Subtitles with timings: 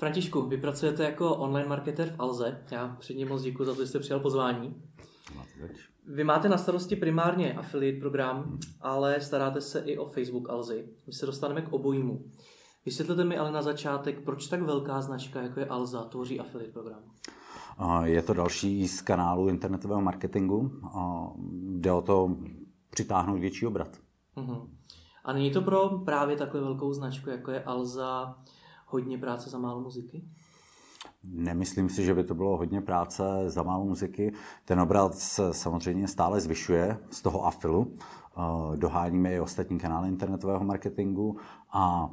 [0.00, 2.64] Františku, vy pracujete jako online marketer v Alze.
[2.70, 4.82] Já předně moc děkuji za to, že jste přijal pozvání.
[6.06, 10.88] Vy máte na starosti primárně affiliate program, ale staráte se i o Facebook Alzy.
[11.06, 12.24] My se dostaneme k obojímu.
[12.84, 17.02] Vysvětlete mi ale na začátek, proč tak velká značka, jako je Alza, tvoří affiliate program?
[18.02, 20.70] Je to další z kanálu internetového marketingu.
[21.78, 22.36] Jde o to
[22.90, 23.96] přitáhnout větší obrat.
[24.36, 24.68] Uh-huh.
[25.24, 28.36] A není to pro právě takhle velkou značku, jako je Alza,
[28.90, 30.24] hodně práce za málo muziky?
[31.24, 34.32] Nemyslím si, že by to bylo hodně práce za málo muziky.
[34.64, 37.94] Ten obrat se samozřejmě stále zvyšuje z toho afilu.
[38.76, 41.38] Doháníme i ostatní kanály internetového marketingu
[41.72, 42.10] a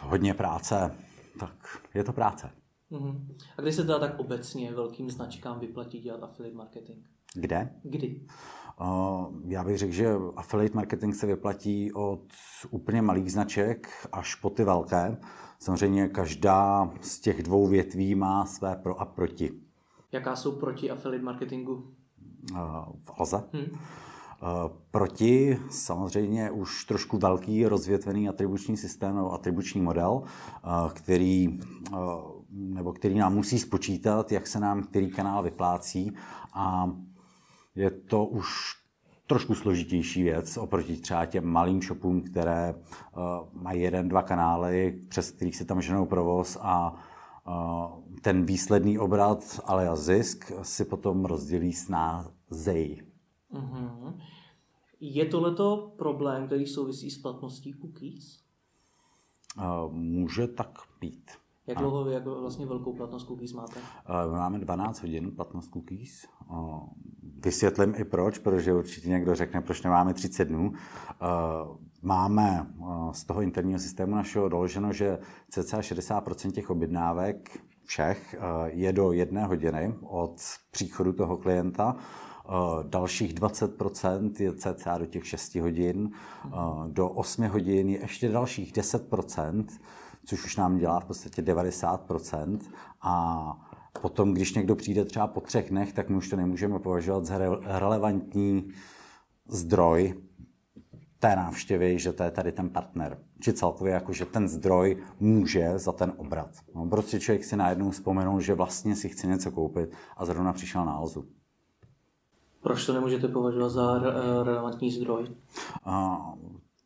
[0.00, 0.96] hodně práce,
[1.40, 2.50] tak je to práce.
[2.90, 3.26] Uh-huh.
[3.58, 7.06] A kdy se teda tak obecně velkým značkám vyplatí dělat affiliate marketing?
[7.34, 7.80] Kde?
[7.82, 8.26] Kdy?
[9.44, 12.22] Já bych řekl, že affiliate marketing se vyplatí od
[12.70, 15.16] úplně malých značek až po ty velké.
[15.58, 19.50] Samozřejmě každá z těch dvou větví má své pro a proti.
[20.12, 21.94] Jaká jsou proti affiliate marketingu?
[23.04, 23.44] V Alze.
[23.52, 23.78] Hmm.
[24.90, 30.22] Proti samozřejmě už trošku velký rozvětvený atribuční systém nebo atribuční model,
[30.92, 31.60] který,
[32.50, 36.12] nebo který nám musí spočítat, jak se nám který kanál vyplácí
[36.52, 36.90] a
[37.74, 38.46] je to už
[39.26, 43.22] trošku složitější věc oproti třeba těm malým shopům, které uh,
[43.62, 46.94] mají jeden, dva kanály, přes kterých se tam ženou provoz a
[47.46, 53.02] uh, ten výsledný obrat, ale a zisk si potom rozdělí s názej.
[53.52, 54.14] Mm-hmm.
[55.00, 58.40] Je tohleto problém, který souvisí s platností cookies?
[59.58, 61.30] Uh, může tak být.
[61.66, 63.80] Jak dlouho jak vlastně velkou platnost cookies máte?
[63.80, 66.26] Uh, máme 12 hodin platnost cookies.
[66.50, 66.88] Uh,
[67.44, 70.72] Vysvětlím i proč, protože určitě někdo řekne, proč nemáme 30 dnů.
[70.74, 71.16] Eh,
[72.02, 78.40] máme eh, z toho interního systému našeho doloženo, že cca 60% těch objednávek všech eh,
[78.66, 80.36] je do jedné hodiny od
[80.70, 81.96] příchodu toho klienta.
[82.82, 86.10] Dalších 20% je cca do těch 6 hodin.
[86.86, 89.66] Do 8 hodin je ještě dalších 10%,
[90.24, 92.58] což už nám dělá v podstatě 90%.
[93.02, 97.24] A Potom, když někdo přijde třeba po třech dnech, tak my už to nemůžeme považovat
[97.24, 98.72] za relevantní
[99.48, 100.22] zdroj
[101.18, 103.18] té návštěvy, že to je tady ten partner.
[103.40, 106.50] Či celkově jako, že ten zdroj může za ten obrat.
[106.74, 110.84] No, prostě člověk si najednou vzpomenul, že vlastně si chce něco koupit a zrovna přišel
[110.84, 111.24] na Alzu.
[112.62, 115.26] Proč to nemůžete považovat za re- relevantní zdroj?
[115.86, 116.34] Uh,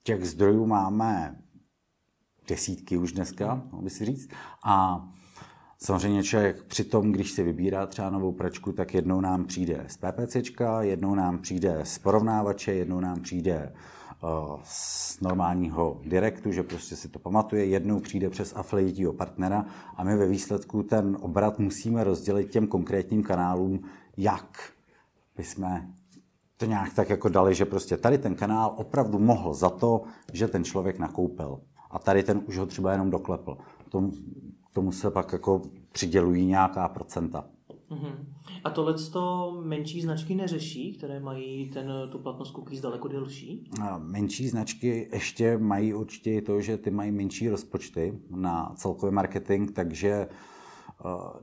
[0.03, 1.43] těch zdrojů máme
[2.49, 4.31] desítky už dneska, by si říct.
[4.65, 5.05] A
[5.79, 9.97] Samozřejmě člověk při tom, když si vybírá třeba novou pračku, tak jednou nám přijde z
[9.97, 10.37] PPC,
[10.81, 13.73] jednou nám přijde z porovnávače, jednou nám přijde
[14.23, 19.67] uh, z normálního direktu, že prostě si to pamatuje, jednou přijde přes afiliatího partnera
[19.97, 23.81] a my ve výsledku ten obrat musíme rozdělit těm konkrétním kanálům,
[24.17, 24.73] jak
[25.37, 25.81] bychom
[26.57, 30.49] to nějak tak jako dali, že prostě tady ten kanál opravdu mohl za to, že
[30.49, 31.61] ten člověk nakoupil.
[31.91, 33.59] A tady ten už ho třeba jenom doklepl.
[33.89, 34.11] To
[34.77, 37.45] tomu se pak jako přidělují nějaká procenta.
[37.91, 38.13] Uh-huh.
[38.65, 43.71] A tohle to menší značky neřeší, které mají ten, tu platnost cookies daleko delší?
[43.99, 50.29] Menší značky ještě mají určitě to, že ty mají menší rozpočty na celkový marketing, takže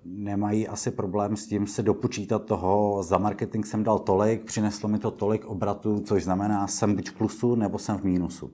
[0.06, 5.00] nemají asi problém s tím se dopočítat toho, za marketing jsem dal tolik, přineslo mi
[5.00, 8.52] to tolik obratů, což znamená, jsem buď v plusu nebo jsem v mínusu.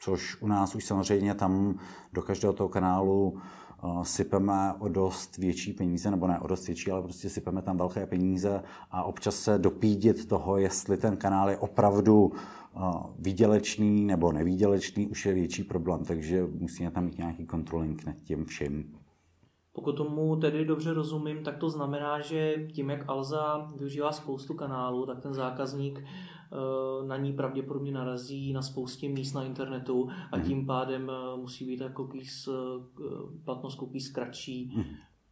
[0.00, 1.78] Což u nás už samozřejmě tam
[2.12, 3.38] do každého toho kanálu
[4.02, 8.06] sypeme o dost větší peníze, nebo ne o dost větší, ale prostě sypeme tam velké
[8.06, 12.32] peníze a občas se dopídit toho, jestli ten kanál je opravdu
[13.18, 18.44] výdělečný nebo nevýdělečný, už je větší problém, takže musíme tam mít nějaký kontroling nad tím
[18.44, 18.96] vším.
[19.72, 25.06] Pokud tomu tedy dobře rozumím, tak to znamená, že tím, jak Alza využívá spoustu kanálů,
[25.06, 26.04] tak ten zákazník
[27.06, 30.46] na ní pravděpodobně narazí na spoustě míst na internetu a mhm.
[30.46, 32.52] tím pádem eh, musí být ta cookies, eh,
[33.44, 34.84] platnost cookies kratší, mhm.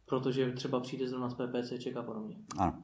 [0.05, 2.35] protože třeba přijde zrovna z PPCček a podobně.
[2.57, 2.83] Ano.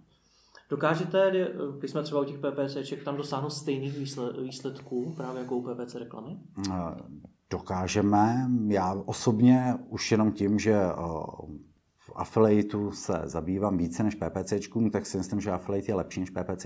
[0.69, 3.97] Dokážete, když jsme třeba u těch PPCček, tam dosáhnout stejných
[4.41, 6.37] výsledků právě jako u PPC reklamy?
[7.51, 8.49] dokážeme.
[8.67, 10.93] Já osobně už jenom tím, že eh,
[12.15, 14.53] affiliateu se zabývám více než PPC,
[14.91, 16.65] tak si myslím, že affiliate je lepší než PPC.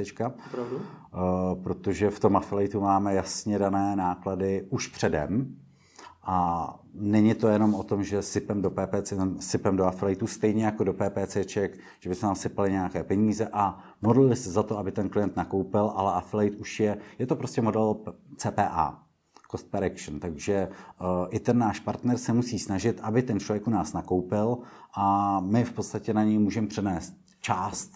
[0.52, 0.82] Pravdu?
[0.82, 5.56] Eh, protože v tom affiliateu máme jasně dané náklady už předem.
[6.28, 10.84] A není to jenom o tom, že sypem do PPC, sypem do affiliateu stejně jako
[10.84, 11.38] do PPC,
[12.00, 15.36] že by se nám sypaly nějaké peníze a modlili se za to, aby ten klient
[15.36, 17.96] nakoupil, ale affiliate už je, je to prostě model
[18.38, 19.05] CPA
[19.56, 20.20] cost per action.
[20.20, 24.58] Takže uh, i ten náš partner se musí snažit, aby ten člověk u nás nakoupil
[24.98, 27.92] a my v podstatě na něj můžeme přenést část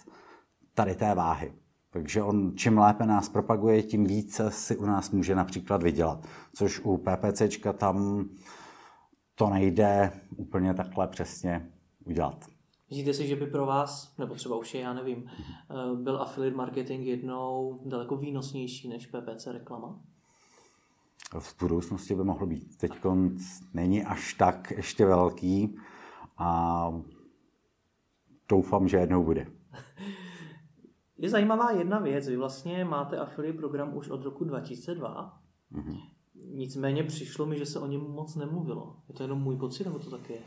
[0.74, 1.52] tady té váhy.
[1.92, 6.26] Takže on čím lépe nás propaguje, tím více si u nás může například vydělat.
[6.54, 8.28] Což u PPCčka tam
[9.34, 11.70] to nejde úplně takhle přesně
[12.04, 12.44] udělat.
[12.90, 16.56] Myslíte si, že by pro vás, nebo třeba už je, já nevím, eh, byl affiliate
[16.56, 20.00] marketing jednou daleko výnosnější než PPC reklama?
[21.38, 22.76] V budoucnosti by mohlo být.
[22.76, 22.92] Teď
[23.74, 25.76] není až tak ještě velký
[26.38, 26.92] a
[28.48, 29.46] doufám, že jednou bude.
[31.18, 32.28] Je zajímavá jedna věc.
[32.28, 35.40] Vy vlastně máte affiliate program už od roku 2002.
[35.72, 36.00] Mm-hmm.
[36.54, 38.96] Nicméně přišlo mi, že se o něm moc nemluvilo.
[39.08, 40.42] Je to jenom můj pocit, nebo to tak je?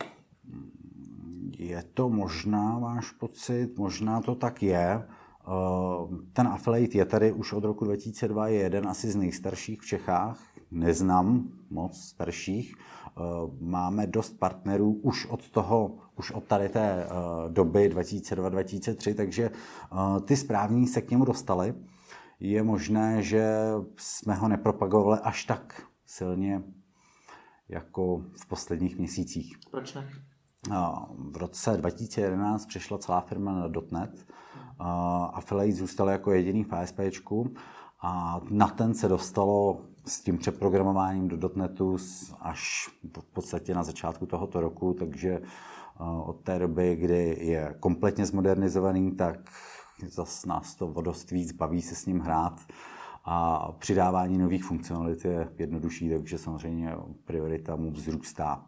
[1.58, 5.08] Je to možná váš pocit, možná to tak je.
[5.48, 9.86] Eh, ten affiliate je tady už od roku 2002, je jeden asi z nejstarších v
[9.86, 10.40] Čechách.
[10.72, 12.76] Neznám moc starších.
[12.76, 13.22] Eh,
[13.60, 17.10] máme dost partnerů už od toho, už od tady té eh,
[17.50, 19.50] doby 2002-2003, takže
[20.26, 21.74] ty správní se k němu dostali.
[22.40, 23.56] Je možné, že
[23.98, 26.64] jsme ho nepropagovali až tak silně
[27.70, 29.58] jako v posledních měsících.
[29.72, 30.10] Proč ne?
[31.32, 34.26] V roce 2011 přešla celá firma na .NET.
[35.34, 37.00] Affiliate zůstal jako jediný v ASP
[38.02, 41.98] a na ten se dostalo s tím přeprogramováním do .NETu
[42.40, 42.90] až
[43.20, 45.42] v podstatě na začátku tohoto roku, takže
[46.26, 49.40] od té doby, kdy je kompletně zmodernizovaný, tak
[50.08, 52.60] zase nás to o dost víc baví se s ním hrát
[53.26, 56.96] a přidávání nových funkcionalit je jednodušší, takže samozřejmě
[57.26, 58.66] priorita mu vzrůstá.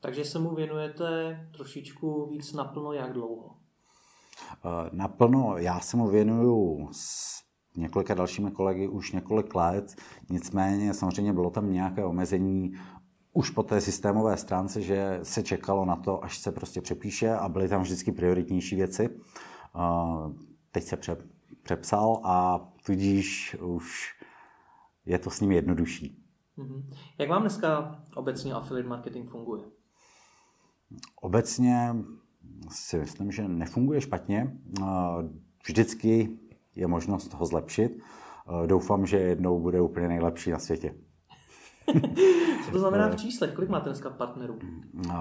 [0.00, 3.59] Takže se mu věnujete trošičku víc naplno, jak dlouho?
[4.64, 7.40] Eh, naplno, já se mu věnuju s
[7.76, 9.94] několika dalšími kolegy už několik let,
[10.30, 12.72] nicméně samozřejmě bylo tam nějaké omezení
[13.32, 17.48] už po té systémové stránce, že se čekalo na to, až se prostě přepíše a
[17.48, 19.08] byly tam vždycky prioritnější věci.
[19.76, 20.32] Eh,
[20.72, 20.96] teď se
[21.62, 24.14] přepsal a tudíž už
[25.06, 26.24] je to s ním jednodušší.
[26.56, 26.90] Mhm.
[27.18, 29.62] Jak vám dneska obecně affiliate marketing funguje?
[31.20, 31.94] Obecně
[32.68, 34.58] si myslím, že nefunguje špatně.
[35.66, 36.38] Vždycky
[36.74, 37.98] je možnost ho zlepšit.
[38.66, 40.94] Doufám, že jednou bude úplně nejlepší na světě.
[42.64, 43.52] Co to znamená v číslech?
[43.54, 44.58] Kolik máte dneska partnerů?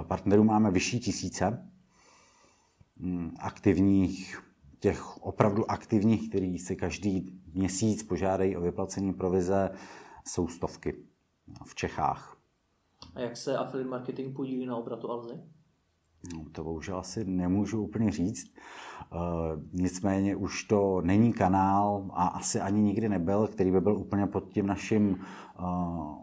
[0.08, 1.70] Partnerů máme vyšší tisíce.
[2.98, 4.42] Mm, aktivních,
[4.80, 9.70] těch opravdu aktivních, který si každý měsíc požádají o vyplacení provize,
[10.28, 11.06] jsou stovky
[11.66, 12.38] v Čechách.
[13.16, 15.40] A jak se affiliate marketing podílí na obratu Alzy?
[16.34, 18.52] No, to bohužel asi nemůžu úplně říct.
[19.14, 19.20] Uh,
[19.74, 24.50] nicméně už to není kanál a asi ani nikdy nebyl, který by byl úplně pod
[24.50, 25.20] tím naším,
[25.60, 26.16] uh,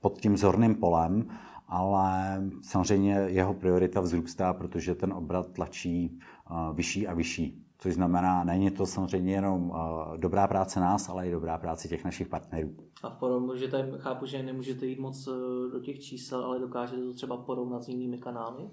[0.00, 1.28] pod tím zorným polem,
[1.68, 6.18] ale samozřejmě jeho priorita vzrůstá, protože ten obrat tlačí
[6.50, 7.66] uh, vyšší a vyšší.
[7.78, 9.72] Což znamená, není to samozřejmě jenom
[10.16, 12.70] dobrá práce nás, ale i dobrá práce těch našich partnerů.
[13.02, 15.28] A v porovnu, že tady chápu, že nemůžete jít moc
[15.72, 18.70] do těch čísel, ale dokážete to třeba porovnat s jinými kanály?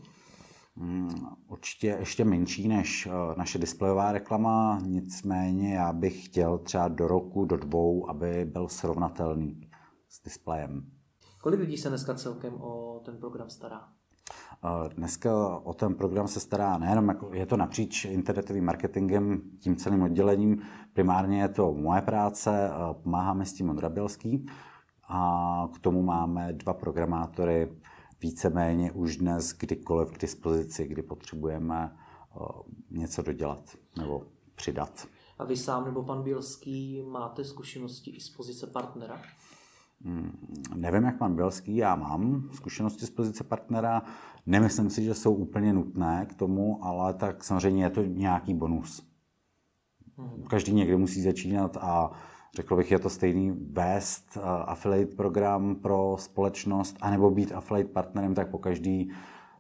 [0.80, 1.10] Mm,
[1.48, 7.46] určitě ještě menší než eh, naše displejová reklama, nicméně já bych chtěl třeba do roku,
[7.46, 9.70] do dvou, aby byl srovnatelný
[10.10, 10.92] s displejem.
[11.42, 13.88] Kolik lidí se dneska celkem o ten program stará?
[14.66, 19.76] Eh, dneska o ten program se stará nejenom, jako je to napříč internetovým marketingem, tím
[19.76, 20.62] celým oddělením.
[20.94, 24.46] Primárně je to moje práce, eh, pomáháme s tím Ondrabělský
[25.10, 27.72] a k tomu máme dva programátory,
[28.22, 32.40] víceméně už dnes kdykoliv k dispozici, kdy potřebujeme eh,
[32.92, 34.24] něco dodělat nebo
[34.56, 35.08] přidat.
[35.40, 39.22] A vy sám nebo pan Bělský máte zkušenosti i z pozice partnera?
[40.02, 40.32] Hmm,
[40.76, 44.02] nevím, jak pan Bělský, já mám zkušenosti z pozice partnera.
[44.46, 49.08] Nemyslím si, že jsou úplně nutné k tomu, ale tak samozřejmě je to nějaký bonus.
[50.18, 50.44] Hmm.
[50.44, 52.12] Každý někdy musí začínat a
[52.56, 58.36] Řekl bych, je to stejný vést uh, affiliate program pro společnost, anebo být affiliate partnerem,
[58.36, 59.12] tak po každý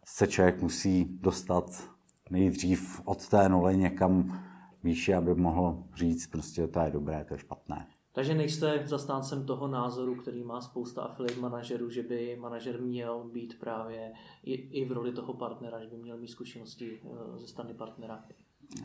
[0.06, 1.90] se člověk musí dostat
[2.30, 4.44] nejdřív od té nuly někam
[4.84, 7.88] výše, aby mohl říct, prostě to je dobré, to je špatné.
[8.12, 13.60] Takže nejste zastáncem toho názoru, který má spousta affiliate manažerů, že by manažer měl být
[13.60, 14.14] právě
[14.44, 18.24] i, i v roli toho partnera, že by měl mít zkušenosti uh, ze strany partnera?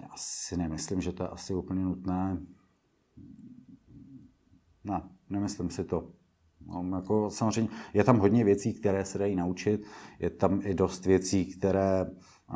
[0.03, 2.39] Já si nemyslím, že to je asi úplně nutné.
[4.85, 6.09] Ne, nemyslím si to.
[6.67, 9.85] No, jako samozřejmě je tam hodně věcí, které se dají naučit,
[10.19, 12.07] je tam i dost věcí, které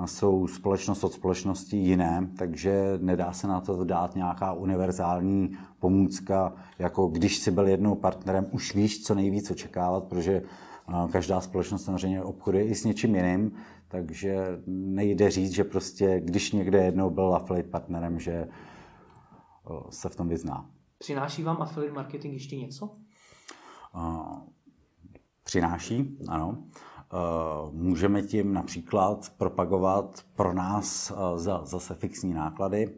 [0.04, 7.06] jsou společnost od společnosti jiné, takže nedá se na to dát nějaká univerzální pomůcka, jako
[7.06, 10.42] když si byl jednou partnerem, už víš, co nejvíc očekávat, protože
[11.10, 13.52] každá společnost samozřejmě obchoduje i s něčím jiným,
[13.88, 18.48] takže nejde říct, že prostě, když někde jednou byl affiliate partnerem, že
[19.90, 20.70] se v tom vyzná.
[20.98, 22.96] Přináší vám affiliate marketing ještě něco?
[25.44, 26.64] Přináší, ano.
[27.72, 32.94] Můžeme tím například propagovat pro nás za, zase fixní náklady,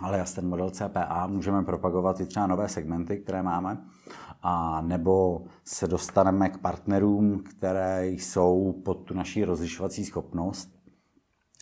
[0.00, 3.84] ale já ten model CPA můžeme propagovat i třeba nové segmenty, které máme,
[4.42, 10.70] a nebo se dostaneme k partnerům, které jsou pod tu naší rozlišovací schopnost,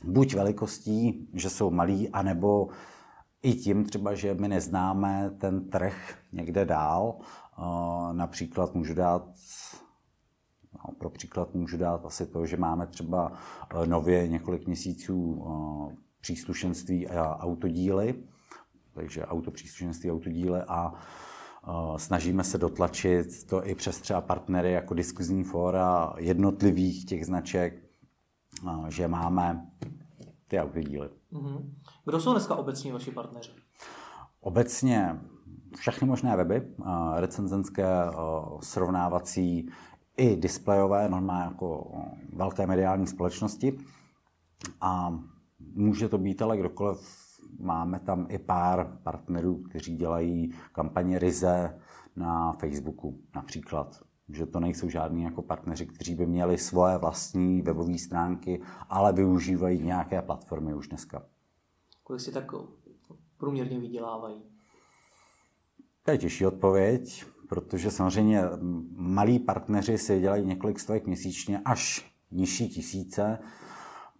[0.05, 2.69] buď velikostí, že jsou malí, anebo
[3.43, 7.19] i tím třeba, že my neznáme ten trh někde dál.
[8.13, 9.29] Například můžu dát
[10.75, 13.33] No, pro příklad můžu dát asi to, že máme třeba
[13.87, 15.45] nově několik měsíců
[16.21, 18.15] příslušenství a autodíly,
[18.95, 20.95] takže autopříslušenství, autodíly a
[21.97, 27.83] snažíme se dotlačit to i přes třeba partnery jako diskuzní fóra jednotlivých těch značek,
[28.89, 29.67] že máme
[30.49, 31.09] ty autodíly.
[31.33, 31.75] Mm-hmm.
[32.05, 33.51] Kdo jsou dneska obecně vaši partneři?
[34.41, 35.21] Obecně
[35.77, 36.75] všechny možné weby,
[37.17, 37.87] recenzenské,
[38.61, 39.71] srovnávací,
[40.17, 41.93] i displejové, normálně jako
[42.33, 43.79] velké mediální společnosti.
[44.81, 45.19] A
[45.75, 47.29] může to být ale kdokoliv.
[47.61, 51.79] Máme tam i pár partnerů, kteří dělají kampaně Rize
[52.17, 54.01] na Facebooku například.
[54.29, 59.83] Že to nejsou žádní jako partneři, kteří by měli svoje vlastní webové stránky, ale využívají
[59.83, 61.23] nějaké platformy už dneska.
[62.03, 62.53] Kolik si tak
[63.37, 64.43] průměrně vydělávají?
[66.03, 68.43] To je těžší odpověď protože samozřejmě
[68.97, 73.39] malí partneři si dělají několik stovek měsíčně až nižší tisíce.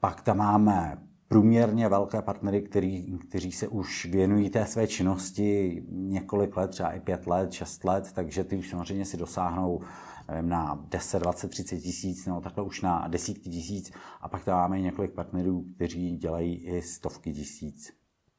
[0.01, 6.57] Pak tam máme průměrně velké partnery, který, kteří se už věnují té své činnosti několik
[6.57, 9.81] let, třeba i pět let, šest let, takže ty už samozřejmě si dosáhnou
[10.29, 13.93] nevím, na 10, 20, 30 tisíc, nebo takhle už na desítky tisíc.
[14.21, 17.93] A pak tam máme několik partnerů, kteří dělají i stovky tisíc,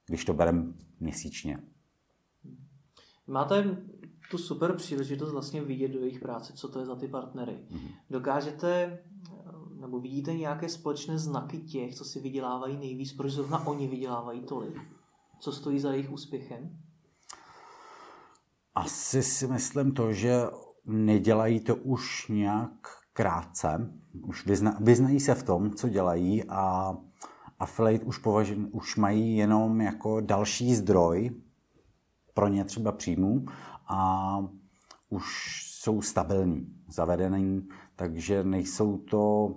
[0.07, 1.57] když to bereme měsíčně.
[3.27, 3.77] Máte
[4.31, 7.59] tu super příležitost vlastně vidět do jejich práce, co to je za ty partnery.
[7.71, 7.91] Mm-hmm.
[8.09, 8.99] Dokážete
[9.89, 14.81] nebo vidíte nějaké společné znaky těch, co si vydělávají nejvíc, proč zrovna oni vydělávají tolik?
[15.39, 16.77] Co stojí za jejich úspěchem?
[18.75, 20.41] Asi si myslím to, že
[20.85, 22.71] nedělají to už nějak
[23.13, 26.95] krátce, už vyzna, vyznají se v tom, co dělají a
[27.59, 31.31] affiliate už, považují, už mají jenom jako další zdroj
[32.33, 33.45] pro ně třeba příjmů
[33.87, 34.39] a
[35.09, 35.25] už
[35.65, 39.55] jsou stabilní, zavedený, takže nejsou to,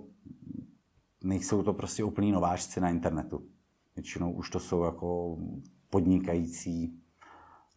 [1.23, 3.41] nejsou to prostě úplný nováčci na internetu.
[3.95, 5.37] Většinou už to jsou jako
[5.89, 6.99] podnikající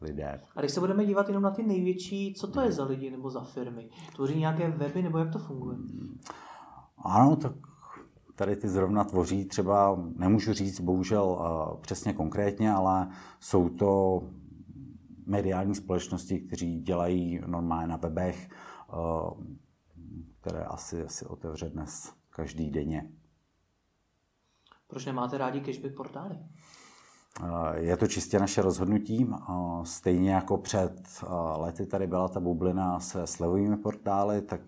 [0.00, 0.40] lidé.
[0.56, 3.30] A když se budeme dívat jenom na ty největší, co to je za lidi nebo
[3.30, 3.90] za firmy?
[4.14, 5.78] Tvoří nějaké weby nebo jak to funguje?
[6.98, 7.52] Ano, tak
[8.34, 11.38] tady ty zrovna tvoří třeba, nemůžu říct bohužel
[11.80, 13.08] přesně konkrétně, ale
[13.40, 14.22] jsou to
[15.26, 18.94] mediální společnosti, kteří dělají normálně na webech, eh,
[20.40, 23.10] které asi, asi otevře dnes každý denně.
[24.86, 26.38] Proč nemáte rádi cashback portály?
[27.42, 29.26] Eh, je to čistě naše rozhodnutí.
[29.32, 29.52] Eh,
[29.82, 31.24] stejně jako před
[31.56, 34.60] lety tady byla ta bublina se slevovými portály, tak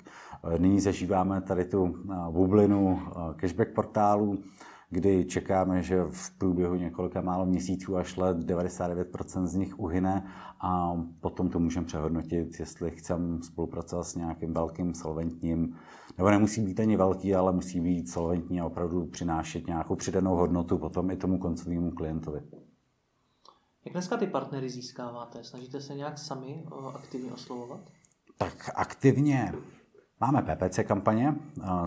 [0.58, 1.96] nyní zažíváme tady tu
[2.30, 3.02] bublinu
[3.36, 4.38] cashback portálů
[4.90, 10.26] kdy čekáme, že v průběhu několika málo měsíců až let 99% z nich uhyne
[10.60, 15.76] a potom to můžeme přehodnotit, jestli chceme spolupracovat s nějakým velkým solventním,
[16.18, 20.78] nebo nemusí být ani velký, ale musí být solventní a opravdu přinášet nějakou přidanou hodnotu
[20.78, 22.40] potom i tomu koncovému klientovi.
[23.84, 25.44] Jak dneska ty partnery získáváte?
[25.44, 27.80] Snažíte se nějak sami aktivně oslovovat?
[28.38, 29.52] Tak aktivně
[30.20, 31.34] Máme PPC kampaně,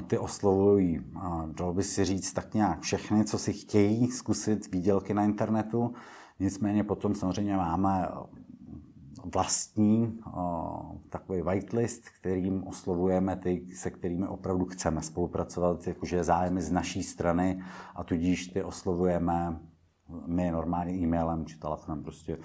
[0.08, 1.02] ty oslovují,
[1.52, 5.94] dalo by si říct, tak nějak všechny, co si chtějí zkusit výdělky na internetu.
[6.40, 8.08] Nicméně potom samozřejmě máme
[9.34, 10.20] vlastní
[11.10, 17.64] takový whitelist, kterým oslovujeme ty, se kterými opravdu chceme spolupracovat, jakože zájmy z naší strany
[17.96, 19.60] a tudíž ty oslovujeme
[20.26, 22.38] my normálně e-mailem či telefonem prostě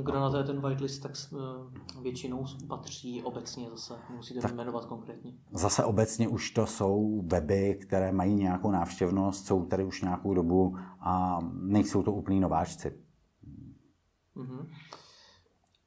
[0.00, 4.84] kdo na to je ten whitelist, tak eh, většinou patří obecně zase, musíte tak jmenovat
[4.84, 5.32] konkrétně.
[5.50, 10.76] Zase obecně už to jsou weby, které mají nějakou návštěvnost, jsou tady už nějakou dobu
[11.00, 13.02] a nejsou to úplní nováčci.
[14.36, 14.66] Mm-hmm.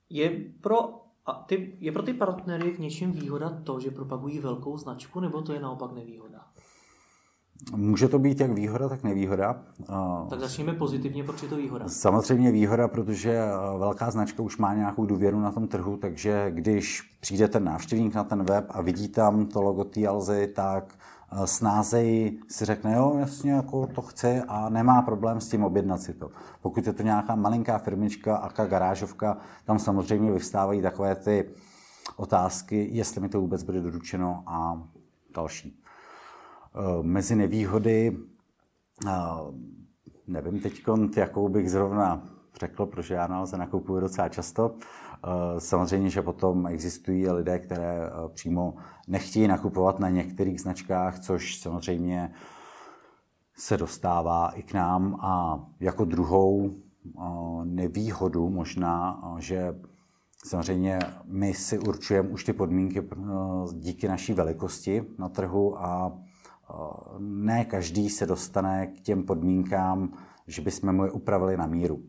[0.09, 0.29] Je
[0.61, 5.19] pro A ty, je pro ty partnery v něčem výhoda to, že propagují velkou značku,
[5.19, 6.41] nebo to je naopak nevýhoda?
[7.75, 9.63] Může to být jak výhoda, tak nevýhoda.
[10.29, 11.87] Tak začněme pozitivně, proč je to výhoda?
[11.89, 13.41] Samozřejmě výhoda, protože
[13.77, 18.23] velká značka už má nějakou důvěru na tom trhu, takže když přijde ten návštěvník na
[18.23, 20.97] ten web a vidí tam to logo té Alzy, tak
[21.45, 26.13] snázej si řekne, jo, jasně, jako to chce a nemá problém s tím objednat si
[26.13, 26.31] to.
[26.61, 31.49] Pokud je to nějaká malinká firmička, aka garážovka, tam samozřejmě vyvstávají takové ty
[32.15, 34.83] otázky, jestli mi to vůbec bude doručeno a
[35.35, 35.81] další.
[36.75, 38.17] Eh, mezi nevýhody,
[39.07, 39.11] eh,
[40.27, 40.83] nevím teď,
[41.17, 44.75] jakou bych zrovna řekl, protože já nalze nakupuju docela často.
[44.75, 48.75] Eh, samozřejmě, že potom existují lidé, které přímo
[49.07, 52.31] nechtějí nakupovat na některých značkách, což samozřejmě
[53.55, 55.15] se dostává i k nám.
[55.21, 56.75] A jako druhou
[57.63, 59.75] nevýhodu možná, že
[60.45, 63.09] samozřejmě my si určujeme už ty podmínky
[63.73, 66.19] díky naší velikosti na trhu a
[67.19, 70.11] ne každý se dostane k těm podmínkám,
[70.47, 72.03] že bychom mu je upravili na míru.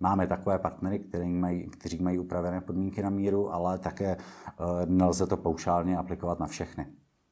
[0.00, 5.26] Máme takové partnery, kteří mají, kteří mají upravené podmínky na míru, ale také eh, nelze
[5.26, 6.86] to paušálně aplikovat na všechny,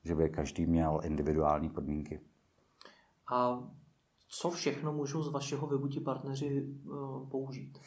[0.05, 2.21] že by každý měl individuální podmínky.
[3.33, 3.59] A
[4.29, 6.91] co všechno můžou z vašeho webu ti partneři eh,
[7.31, 7.79] použít?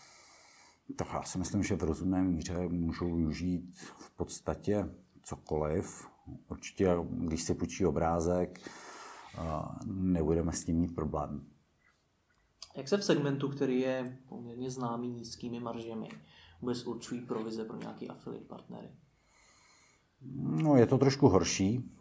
[0.96, 4.90] Tak já si myslím, že v rozumné míře můžou využít v podstatě
[5.24, 6.08] cokoliv.
[6.50, 8.60] Určitě, když si půjčí obrázek,
[9.86, 11.51] nebudeme s tím mít problém.
[12.76, 16.10] Jak se v segmentu, který je poměrně známý nízkými maržemi,
[16.62, 18.90] vůbec určují provize pro nějaký affiliate partnery?
[20.36, 21.92] No, je to trošku horší,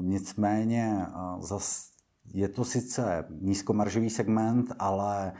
[0.00, 1.06] nicméně
[1.38, 1.90] zas
[2.34, 5.32] je to sice nízkomaržový segment, ale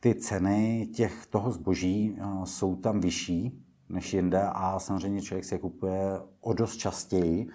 [0.00, 5.58] ty ceny těch toho zboží jsou tam vyšší než jinde a samozřejmě člověk si je
[5.58, 7.48] kupuje o dost častěji,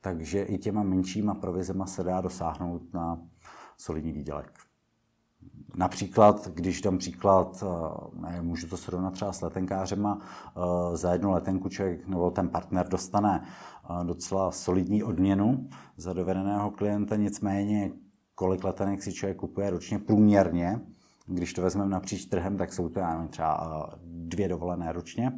[0.00, 3.28] takže i těma menšíma provizema se dá dosáhnout na
[3.78, 4.58] solidní výdělek.
[5.76, 11.30] Například, když dám příklad, eh, ne, můžu to srovnat třeba s letenkářema, eh, za jednu
[11.30, 17.90] letenku člověk nebo ten partner dostane eh, docela solidní odměnu za dovedeného klienta, nicméně
[18.34, 20.80] kolik letenek si člověk kupuje ročně průměrně,
[21.26, 25.32] když to vezmeme napříč trhem, tak jsou to já nevím, třeba dvě dovolené ročně.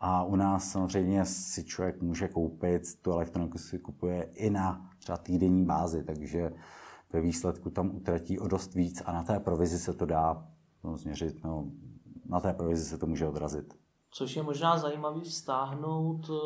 [0.00, 5.18] A u nás samozřejmě si člověk může koupit, tu elektroniku si kupuje i na třeba
[5.18, 6.52] týdenní bázi, takže
[7.12, 10.48] ve výsledku tam utratí o dost víc a na té provizi se to dá
[10.84, 11.70] no, změřit, no,
[12.26, 13.74] na té provizi se to může odrazit.
[14.10, 16.36] Což je možná zajímavý vztáhnout uh,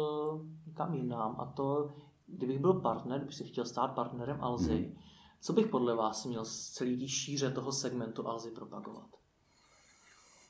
[0.75, 1.91] kam jinam a to,
[2.27, 4.97] kdybych byl partner, kdybych si chtěl stát partnerem Alzy, hmm.
[5.41, 9.09] co bych podle vás měl z celý šíře toho segmentu Alzy propagovat?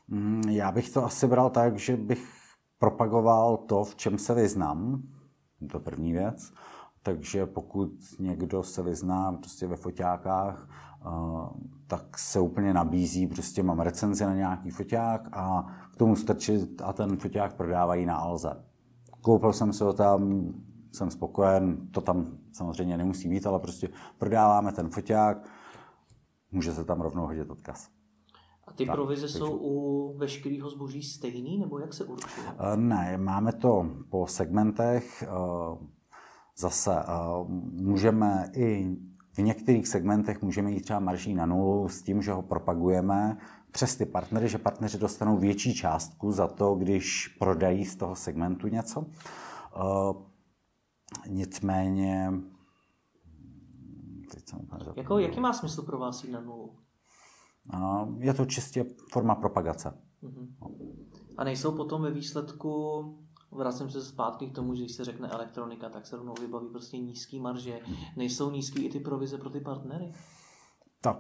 [0.09, 2.29] Hmm, já bych to asi bral tak, že bych
[2.79, 5.03] propagoval to, v čem se vyznám,
[5.71, 6.53] to první věc.
[7.07, 11.11] Takže pokud někdo se vyzná prostě ve foťákách, eh,
[11.87, 16.93] tak se úplně nabízí, prostě mám recenzi na nějaký foťák a k tomu strčit a
[16.93, 18.65] ten foťák prodávají na Alze.
[19.21, 20.53] Koupil jsem si ho tam,
[20.93, 23.89] jsem spokojen, to tam samozřejmě nemusí být, ale prostě
[24.19, 25.49] prodáváme ten foťák,
[26.53, 27.89] může se tam rovnou hodit odkaz.
[28.67, 29.39] A ty tak, provize takže...
[29.39, 32.47] jsou u veškerého zboží stejný, nebo jak se určuje?
[32.49, 35.25] Eh, ne, máme to po segmentech.
[36.57, 37.05] Eh, zase eh,
[37.83, 38.97] můžeme i
[39.33, 43.37] v některých segmentech můžeme jít třeba marží na nulu s tím, že ho propagujeme
[43.73, 48.69] přes ty partnery, že partneři dostanou větší částku za to, když prodají z toho segmentu
[48.69, 49.07] něco.
[51.29, 52.33] Nicméně...
[54.31, 56.77] Teď jsem jako, jaký má smysl pro vás jít na nulu?
[58.19, 60.03] Je to čistě forma propagace.
[61.37, 63.03] A nejsou potom ve výsledku,
[63.57, 66.99] vracím se zpátky k tomu, že když se řekne elektronika, tak se rovnou vybaví prostě
[66.99, 67.81] nízký marže.
[68.17, 70.13] Nejsou nízký i ty provize pro ty partnery?
[71.01, 71.19] Tak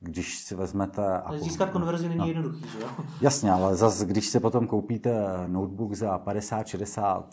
[0.00, 1.20] když si vezmete...
[1.20, 2.26] Ale získat konverzi není no.
[2.26, 2.88] jednoduchý, že jo?
[3.20, 5.14] Jasně, ale zase, když si potom koupíte
[5.46, 7.24] notebook za 50-60,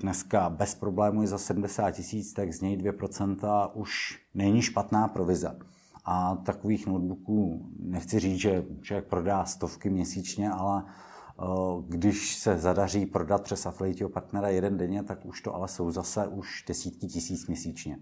[0.00, 5.58] dneska bez problémů je za 70 tisíc, tak z něj 2% už není špatná provize.
[6.04, 10.84] A takových notebooků nechci říct, že člověk prodá stovky měsíčně, ale
[11.88, 16.28] když se zadaří prodat přes affiliate partnera jeden denně, tak už to ale jsou zase
[16.28, 17.98] už desítky tisíc měsíčně.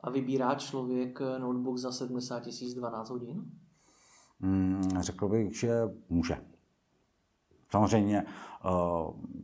[0.00, 3.44] A vybírá člověk notebook za 70 tisíc 12 hodin?
[4.40, 6.36] Hmm, řekl bych, že může.
[7.70, 8.24] Samozřejmě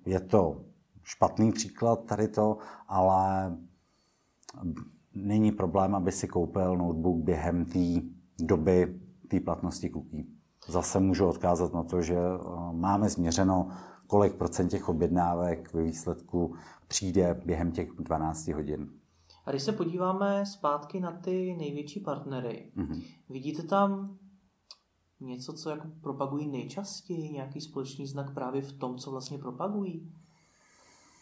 [0.06, 0.64] je to
[1.02, 2.58] špatný příklad tady to,
[2.88, 3.56] ale
[5.14, 8.08] není problém, aby si koupil notebook během té
[8.38, 10.39] doby té platnosti cookie.
[10.68, 12.38] Zase můžu odkázat na to, že eh,
[12.72, 13.68] máme změřeno,
[14.06, 16.54] kolik procent těch objednávek ve výsledku
[16.88, 18.90] přijde během těch 12 hodin.
[19.44, 23.02] A když se podíváme zpátky na ty největší partnery, mm-hmm.
[23.28, 24.18] vidíte tam
[25.20, 30.12] něco, co jako propagují nejčastěji, nějaký společný znak právě v tom, co vlastně propagují?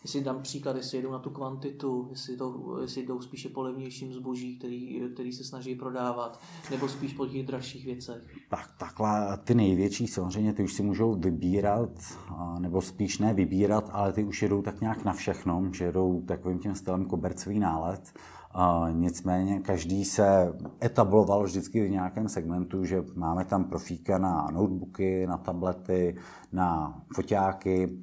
[0.03, 4.13] Jestli dám příklad, jestli jedou na tu kvantitu, jestli, to, jestli jdou spíše po levnějším
[4.13, 8.23] zboží, který, který se snaží prodávat, nebo spíš po těch dražších věcech.
[8.51, 11.91] Tak, takhle ty největší samozřejmě, ty už si můžou vybírat,
[12.59, 16.59] nebo spíš ne vybírat, ale ty už jedou tak nějak na všechno, že jedou takovým
[16.59, 18.13] tím stylem kobercový nálet.
[18.57, 20.53] Uh, nicméně každý se
[20.85, 26.17] etabloval vždycky v nějakém segmentu, že máme tam profíka na notebooky, na tablety,
[26.53, 27.99] na foťáky,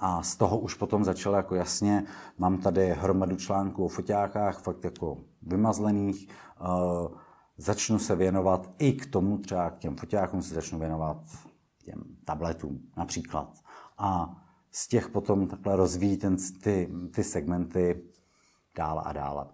[0.00, 2.04] a z toho už potom začal jako jasně,
[2.38, 6.28] mám tady hromadu článků o foťákách, fakt jako vymazlených,
[6.60, 7.18] uh,
[7.56, 11.16] začnu se věnovat i k tomu, třeba k těm foťákům se začnu věnovat
[11.84, 13.58] těm tabletům například.
[13.98, 14.36] A
[14.70, 18.02] z těch potom takhle rozvíjí ten, ty, ty segmenty
[18.76, 19.46] dále a dále.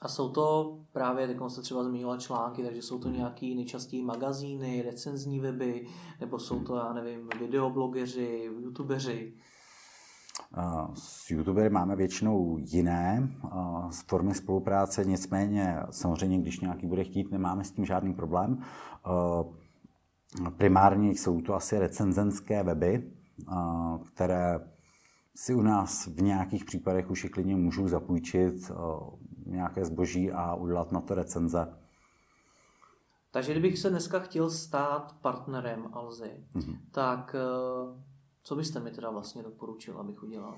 [0.00, 4.82] A jsou to právě, jak se třeba zmiňoval články, takže jsou to nějaký nejčastěji magazíny,
[4.82, 5.86] recenzní weby,
[6.20, 9.34] nebo jsou to, já nevím, videoblogeři, youtubeři?
[10.94, 13.28] S youtubery máme většinou jiné
[14.06, 18.58] formy spolupráce, nicméně samozřejmě, když nějaký bude chtít, nemáme s tím žádný problém.
[20.56, 23.12] Primárně jsou to asi recenzenské weby,
[24.06, 24.60] které
[25.36, 28.70] si u nás v nějakých případech už i klidně můžou zapůjčit
[29.46, 31.74] nějaké zboží a udělat na to recenze.
[33.30, 36.78] Takže kdybych se dneska chtěl stát partnerem Alzy, mm-hmm.
[36.90, 37.36] tak
[38.44, 40.54] co byste mi teda vlastně doporučil, abych udělal?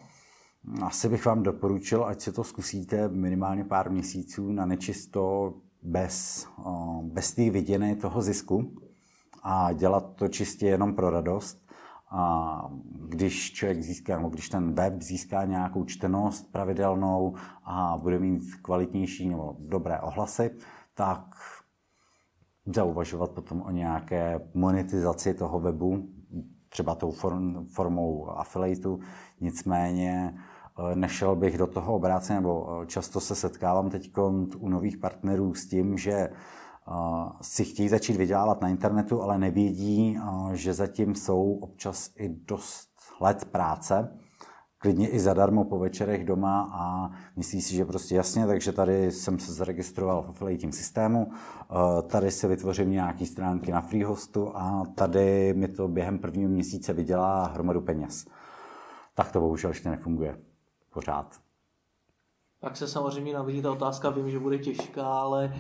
[0.83, 6.47] Asi bych vám doporučil, ať si to zkusíte minimálně pár měsíců na nečisto bez,
[7.03, 8.77] bez té viděné toho zisku
[9.43, 11.67] a dělat to čistě jenom pro radost.
[12.11, 12.71] A
[13.09, 19.29] když člověk získá, nebo když ten web získá nějakou čtenost pravidelnou a bude mít kvalitnější
[19.29, 20.51] nebo dobré ohlasy,
[20.95, 21.35] tak
[22.75, 26.16] zauvažovat potom o nějaké monetizaci toho webu,
[26.77, 28.99] třeba tou form, formou affiliateu,
[29.41, 34.13] nicméně eh, nešel bych do toho obráceně, nebo eh, často se setkávám teď
[34.59, 36.31] u nových partnerů s tím, že eh,
[37.41, 40.19] si chtějí začít vydělávat na internetu, ale nevědí,
[40.53, 42.89] že zatím jsou občas i dost
[43.21, 44.19] let práce
[44.79, 49.39] klidně i zadarmo po večerech doma a myslí si, že prostě jasně, takže tady jsem
[49.39, 55.55] se zaregistroval v affiliating systému, eh, tady si vytvořím nějaké stránky na freehostu a tady
[55.55, 58.27] mi to během prvního měsíce vydělá hromadu peněz.
[59.15, 60.39] Tak to bohužel ještě nefunguje
[60.91, 61.46] pořád.
[62.61, 65.55] Tak se samozřejmě nabízí ta otázka, vím, že bude těžká, ale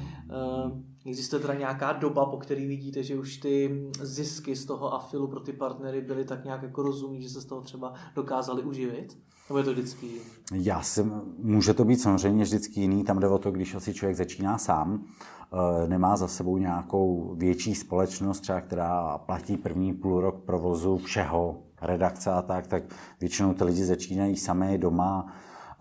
[0.65, 0.71] uh,
[1.07, 5.41] existuje teda nějaká doba, po který vidíte, že už ty zisky z toho afilu pro
[5.41, 9.19] ty partnery byly tak nějak jako rozumí, že se z toho třeba dokázali uživit?
[9.49, 10.07] Nebo je to vždycky?
[10.53, 11.07] Já si,
[11.39, 14.95] může to být samozřejmě vždycky jiný, tam jde o to, když asi člověk začíná sám,
[14.95, 21.63] uh, nemá za sebou nějakou větší společnost, třeba která platí první půl rok provozu všeho,
[21.83, 22.83] redakce a tak, tak
[23.21, 25.33] většinou ty lidi začínají sami doma,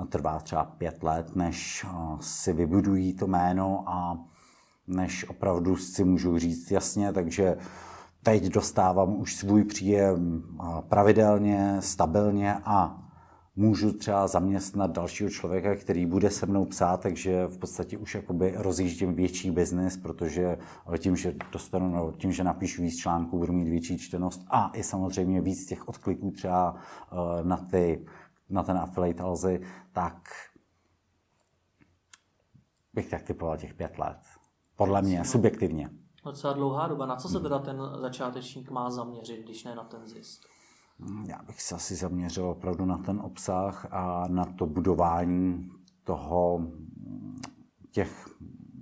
[0.09, 1.85] trvá třeba pět let, než
[2.19, 4.17] si vybudují to jméno a
[4.87, 7.57] než opravdu si můžu říct jasně, takže
[8.23, 10.43] teď dostávám už svůj příjem
[10.89, 13.01] pravidelně, stabilně a
[13.55, 18.53] můžu třeba zaměstnat dalšího člověka, který bude se mnou psát, takže v podstatě už jakoby
[18.57, 20.57] rozjíždím větší biznis, protože
[20.97, 24.83] tím, že dostanu, no, tím, že napíšu víc článků, budu mít větší čtenost a i
[24.83, 26.75] samozřejmě víc těch odkliků třeba
[27.43, 28.05] na ty
[28.49, 30.29] na ten affiliate Alzy, tak
[32.93, 34.17] bych tak typoval těch pět let.
[34.75, 35.89] Podle mě, subjektivně.
[36.25, 37.05] Docela dlouhá doba.
[37.05, 40.41] Na co se teda ten začátečník má zaměřit, když ne na ten zisk?
[40.99, 45.69] Hmm, já bych se asi zaměřil opravdu na ten obsah a na to budování
[46.03, 46.67] toho,
[47.91, 48.29] těch,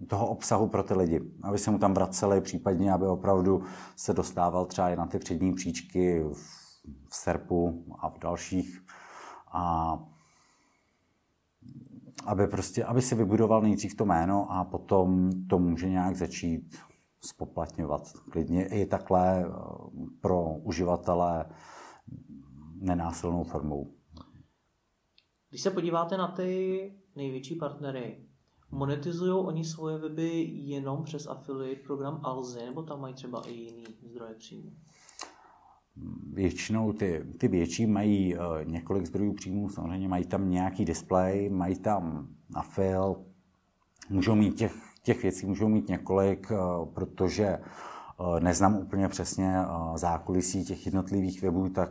[0.08, 1.22] toho obsahu pro ty lidi.
[1.44, 3.64] Aby se mu tam vraceli, případně aby opravdu
[3.96, 6.34] se dostával třeba i na ty přední příčky v,
[7.10, 8.86] v SERPu a v dalších
[9.54, 9.98] a
[12.26, 16.78] aby, prostě, aby si vybudoval nejdřív to jméno a potom to může nějak začít
[17.22, 18.14] spoplatňovat.
[18.32, 19.50] Klidně i takhle eh,
[20.22, 21.46] pro uživatele
[22.76, 23.94] nenásilnou formou.
[25.50, 28.26] Když se podíváte na ty největší partnery,
[28.72, 33.86] monetizují oni svoje weby jenom přes affiliate program Alzy, nebo tam mají třeba i jiný
[34.04, 34.72] zdroje příjmu?
[36.34, 41.76] Většinou ty, ty větší mají uh, několik zdrojů příjmů, samozřejmě mají tam nějaký display, mají
[41.76, 43.16] tam afil,
[44.10, 47.58] můžou mít těch, těch věcí, můžou mít několik, uh, protože
[48.20, 49.56] uh, neznám úplně přesně
[49.96, 51.90] zákulisí těch jednotlivých webů, tak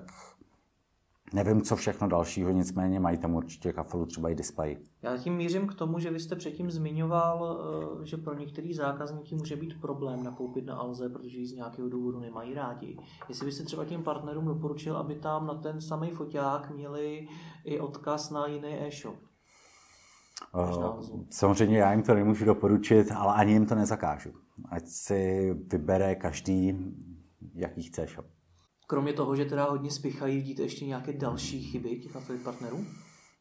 [1.35, 4.77] Nevím, co všechno dalšího, nicméně mají tam určitě kafelu třeba i display.
[5.03, 7.61] Já tím mířím k tomu, že vy jste předtím zmiňoval,
[8.03, 11.89] eh, že pro některý zákazníky může být problém nakoupit na Alze, protože ji z nějakého
[11.89, 12.99] důvodu nemají rádi.
[13.29, 17.29] Jestli byste třeba těm partnerům doporučil, aby tam na ten samý foťák měli
[17.65, 19.17] i odkaz na jiný e-shop.
[20.55, 24.31] Uh, samozřejmě já jim to nemůžu doporučit, ale ani jim to nezakážu.
[24.71, 26.79] Ať si vybere každý,
[27.55, 28.27] jaký chce shop.
[28.93, 32.85] Kromě toho, že teda hodně spěchají, vidíte ještě nějaké další chyby těch affiliate partnerů?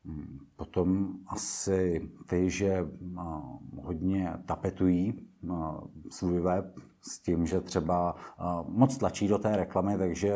[0.06, 2.88] Hmm, potom asi ty, že
[3.82, 5.28] hodně tapetují
[6.10, 6.66] svůj web
[7.02, 8.16] s tím, že třeba
[8.68, 10.36] moc tlačí do té reklamy, takže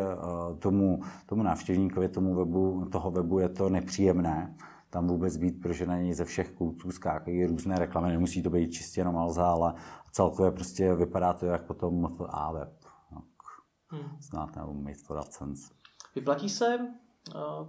[0.60, 4.56] tomu, tomu návštěvníkovi tomu webu, toho webu je to nepříjemné
[4.90, 8.10] tam vůbec být, protože na něj ze všech koutů skákají různé reklamy.
[8.10, 9.74] Nemusí to být čistě jenom Alza, ale
[10.12, 12.70] celkově prostě vypadá to jak potom A web.
[13.96, 14.18] Hmm.
[14.20, 14.74] Znáte, nebo
[15.08, 15.74] for AdSense.
[16.16, 17.68] Vyplatí se uh,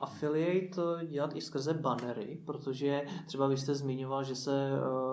[0.00, 4.70] affiliate dělat i skrze bannery, protože třeba vy jste zmiňoval, že, se,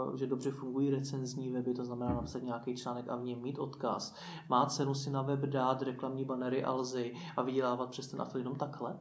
[0.07, 2.15] uh, že dobře fungují recenzní weby, to znamená hmm.
[2.15, 4.15] napsat nějaký článek a v něm mít odkaz.
[4.49, 8.55] Má cenu si na web dát reklamní bannery Alzy a vydělávat přes ten affiliate jenom
[8.55, 8.99] takhle?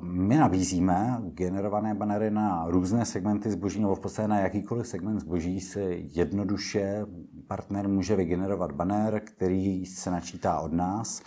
[0.00, 5.60] My nabízíme generované banery na různé segmenty zboží, nebo v podstatě na jakýkoliv segment zboží
[5.60, 7.06] si jednoduše
[7.46, 11.22] partner může vygenerovat banner, který se načítá od nás.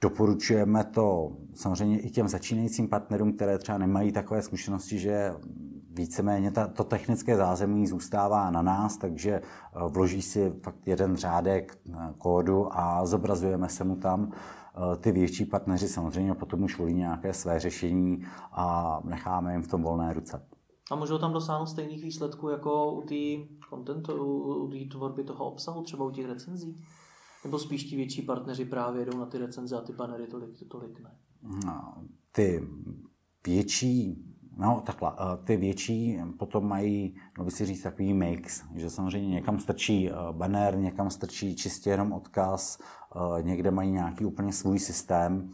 [0.00, 5.32] Doporučujeme to samozřejmě i těm začínajícím partnerům, které třeba nemají takové zkušenosti, že
[5.90, 9.42] víceméně to technické zázemí zůstává na nás, takže
[9.88, 11.78] vloží si fakt jeden řádek
[12.18, 14.59] kódu a zobrazujeme se mu tam Eh,
[15.00, 19.82] ty větší partneři samozřejmě potom už volí nějaké své řešení a necháme jim v tom
[19.82, 20.46] volné ruce.
[20.90, 24.12] A můžou tam dosáhnout stejných výsledků jako u té contentu,
[24.64, 26.84] u té tvorby toho obsahu, třeba u těch recenzí?
[27.44, 31.00] Nebo spíš ti větší partneři právě jdou na ty recenze a ty banery tolik, tolik
[31.00, 31.10] ne?
[31.66, 31.94] No,
[32.32, 32.68] ty
[33.46, 34.24] větší
[34.60, 35.12] No, takhle.
[35.12, 40.10] Eh, ty větší potom mají, no by si říct, takový mix, že samozřejmě někam strčí
[40.10, 45.50] eh, banner, někam strčí čistě jenom odkaz, eh, někde mají nějaký úplně svůj systém,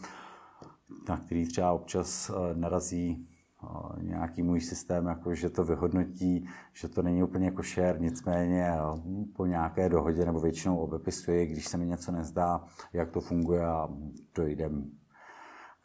[1.08, 3.28] na který třeba občas narazí
[4.00, 8.72] nějaký můj systém, jako že to vyhodnotí, že to není úplně košer, nicméně
[9.36, 13.88] po nějaké dohodě nebo většinou obepisuje, když se mi něco nezdá, jak to funguje a
[14.34, 14.90] dojdem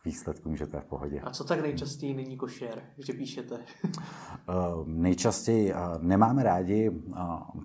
[0.06, 1.22] výsledkům, že to je v pohodě.
[1.24, 3.56] A co tak nejčastěji není košer, že píšete?
[3.56, 7.16] uh, nejčastěji uh, nemáme rádi uh,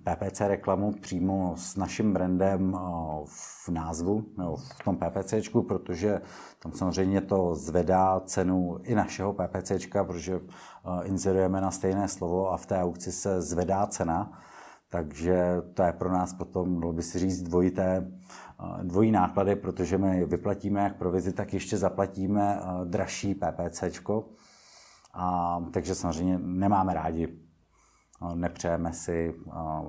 [0.03, 2.77] PPC reklamu přímo s naším brandem
[3.25, 6.21] v názvu, nebo v tom PPCčku, protože
[6.59, 10.43] tam samozřejmě to zvedá cenu i našeho PPCčka, protože uh,
[11.03, 14.41] inzerujeme na stejné slovo a v té aukci se zvedá cena.
[14.89, 18.11] Takže to je pro nás potom, dalo by si říct, dvojité,
[18.83, 23.83] dvojí náklady, protože my vyplatíme jak provizi, tak ještě zaplatíme dražší PPC.
[25.13, 27.39] A, takže samozřejmě nemáme rádi.
[28.33, 29.35] Nepřejeme si,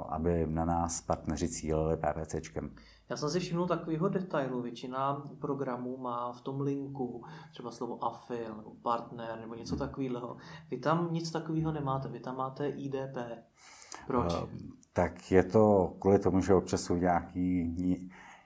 [0.08, 2.70] aby na nás partneři cílili PPCčkem.
[3.10, 4.62] Já jsem si všiml takového detailu.
[4.62, 10.36] Většina programů má v tom linku třeba slovo afil nebo partner nebo něco takového.
[10.70, 13.16] Vy tam nic takového nemáte, vy tam máte IDP.
[14.06, 14.34] Proč?
[14.34, 14.48] Uh,
[14.92, 17.64] tak je to kvůli tomu, že občas jsou nějaký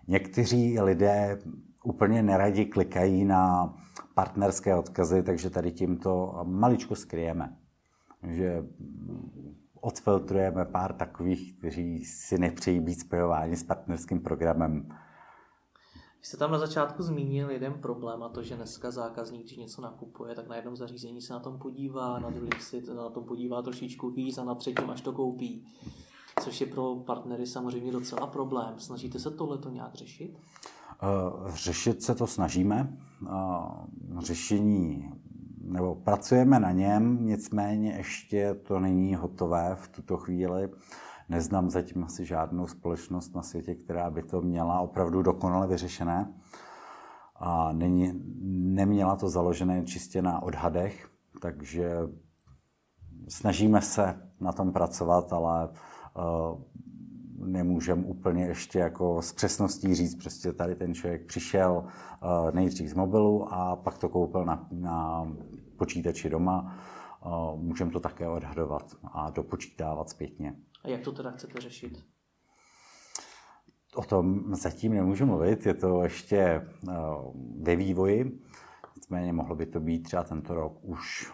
[0.08, 1.38] Někteří lidé
[1.84, 3.74] úplně neradi klikají na
[4.14, 7.56] partnerské odkazy, takže tady tímto maličko skryjeme.
[8.22, 8.64] Že
[9.80, 14.88] odfiltrujeme pár takových, kteří si nepřejí být spojováni s partnerským programem.
[16.20, 19.82] Vy jste tam na začátku zmínil jeden problém a to, že dneska zákazník, když něco
[19.82, 23.62] nakupuje, tak na jednom zařízení se na tom podívá, na druhém si na tom podívá
[23.62, 25.66] trošičku víc a na třetím až to koupí
[26.40, 28.74] což je pro partnery samozřejmě docela problém.
[28.78, 30.38] Snažíte se tohleto nějak řešit?
[31.02, 32.98] Eh, řešit se to snažíme.
[33.26, 33.30] Eh,
[34.18, 35.10] řešení,
[35.64, 40.68] nebo pracujeme na něm, nicméně ještě to není hotové v tuto chvíli.
[41.28, 46.34] Neznám zatím asi žádnou společnost na světě, která by to měla opravdu dokonale vyřešené.
[47.36, 48.12] A není,
[48.74, 51.10] neměla to založené čistě na odhadech,
[51.42, 51.96] takže
[53.28, 55.91] snažíme se na tom pracovat, ale Eh,
[57.44, 62.94] nemůžem úplně ještě jako s přesností říct, prostě tady ten člověk přišel eh, nejdřív z
[62.94, 65.28] mobilu a pak to koupil na, na
[65.76, 66.78] počítači doma.
[67.26, 70.56] Eh, můžeme to také odhadovat a dopočítávat zpětně.
[70.84, 72.04] A jak to teda chcete řešit?
[73.94, 76.68] O tom zatím nemůžu mluvit, je to ještě
[77.62, 78.40] ve vývoji.
[78.96, 81.32] Nicméně mohlo by to být třeba tento rok už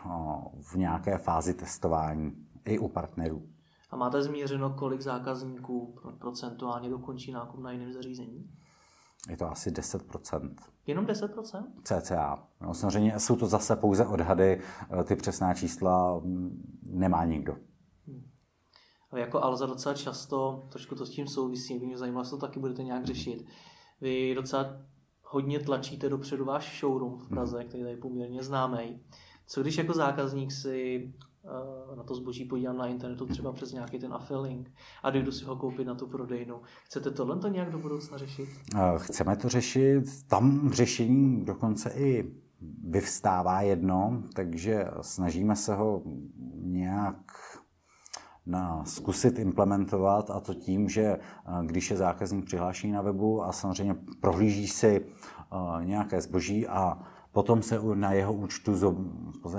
[0.62, 2.32] v nějaké fázi testování
[2.64, 3.48] i u partnerů.
[3.90, 8.50] A máte změřeno, kolik zákazníků procentuálně dokončí nákup na jiném zařízení?
[9.28, 10.54] Je to asi 10%.
[10.86, 11.64] Jenom 10%?
[11.84, 12.46] CCA.
[12.60, 14.60] No, samozřejmě jsou to zase pouze odhady,
[15.00, 17.56] eh, ty přesná čísla mm, nemá nikdo.
[18.06, 18.24] Hmm.
[19.16, 22.82] jako Alza docela často, trošku to s tím souvisí, mě zajímalo, jestli to taky budete
[22.82, 23.46] nějak řešit.
[24.00, 24.76] Vy docela
[25.22, 27.68] hodně tlačíte dopředu váš showroom v Praze, hmm.
[27.68, 29.00] který je poměrně známý.
[29.46, 31.12] Co když jako zákazník si
[31.96, 34.70] na to zboží podívám na internetu třeba přes nějaký ten affiliate
[35.02, 36.60] a dojdu si ho koupit na tu prodejnu.
[36.84, 38.48] Chcete tohle to nějak do budoucna řešit?
[38.74, 40.04] Eh, chceme to řešit.
[40.28, 42.34] Tam řešení dokonce i
[42.84, 46.02] vyvstává jedno, takže snažíme se ho
[46.54, 47.16] nějak
[48.46, 51.18] na zkusit implementovat a to tím, že eh,
[51.66, 55.06] když je zákazník přihlášený na webu a samozřejmě prohlíží si
[55.84, 56.98] nějaké zboží a
[57.32, 58.74] Potom se na jeho účtu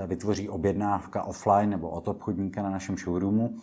[0.06, 3.56] vytvoří objednávka offline nebo od obchodníka na našem showroomu,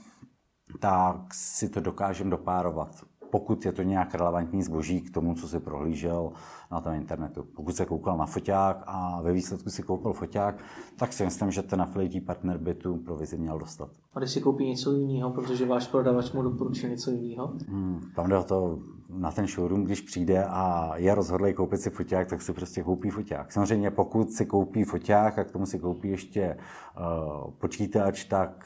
[0.79, 5.59] tak si to dokážeme dopárovat pokud je to nějak relevantní zboží k tomu, co si
[5.59, 6.31] prohlížel
[6.71, 7.45] na tom internetu.
[7.55, 10.55] Pokud se koukal na foťák a ve výsledku si koupil foťák,
[10.97, 13.89] tak si myslím, že ten affiliate partner by tu provizi měl dostat.
[14.15, 17.53] A když si koupí něco jiného, protože váš prodavač mu doporučil něco jiného?
[17.67, 21.89] Hmm, tam jde o to, na ten showroom, když přijde a je rozhodlý koupit si
[21.89, 23.51] foťák, tak si prostě koupí foťák.
[23.51, 26.57] Samozřejmě pokud si koupí foťák a k tomu si koupí ještě
[26.97, 28.65] uh, počítač, tak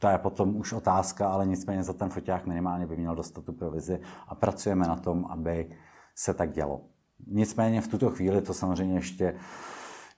[0.00, 3.52] to je potom už otázka, ale nicméně za ten foťák minimálně by měl dostat tu
[3.52, 5.70] provizi a pracujeme na tom, aby
[6.14, 6.80] se tak dělo.
[7.26, 9.34] Nicméně v tuto chvíli to samozřejmě ještě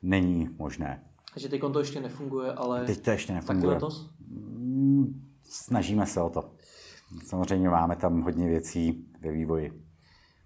[0.02, 1.04] není možné.
[1.34, 2.84] Takže teď to ještě nefunguje, ale...
[2.84, 3.74] Teď to ještě nefunguje.
[3.74, 4.10] letos?
[4.28, 6.52] Mm, snažíme se o to.
[7.26, 9.82] Samozřejmě máme tam hodně věcí ve vývoji.